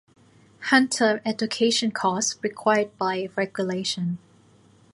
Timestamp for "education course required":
1.25-2.97